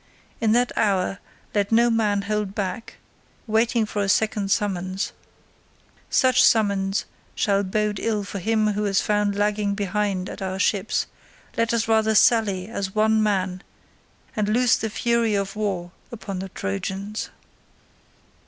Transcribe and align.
In 0.39 0.53
that 0.53 0.71
hour 0.75 1.19
let 1.53 1.71
no 1.71 1.91
man 1.91 2.23
hold 2.23 2.55
back, 2.55 2.95
waiting 3.45 3.85
for 3.85 4.01
a 4.01 4.09
second 4.09 4.49
summons; 4.49 5.13
such 6.09 6.41
summons 6.43 7.05
shall 7.35 7.61
bode 7.61 7.99
ill 7.99 8.23
for 8.23 8.39
him 8.39 8.69
who 8.73 8.85
is 8.85 8.99
found 8.99 9.35
lagging 9.35 9.75
behind 9.75 10.27
at 10.27 10.41
our 10.41 10.57
ships; 10.57 11.05
let 11.55 11.71
us 11.71 11.87
rather 11.87 12.15
sally 12.15 12.67
as 12.67 12.95
one 12.95 13.21
man 13.21 13.61
and 14.35 14.49
loose 14.49 14.75
the 14.75 14.89
fury 14.89 15.35
of 15.35 15.55
war 15.55 15.91
upon 16.11 16.39
the 16.39 16.49
Trojans." 16.49 17.29